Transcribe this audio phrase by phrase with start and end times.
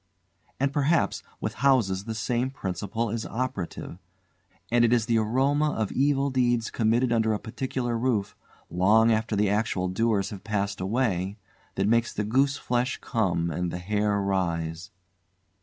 [0.59, 3.99] And, perhaps, with houses the same principle is operative,
[4.71, 8.35] and it is the aroma of evil deeds committed under a particular roof,
[8.71, 11.37] long after the actual doers have passed away,
[11.75, 14.89] that makes the gooseflesh come and the hair rise.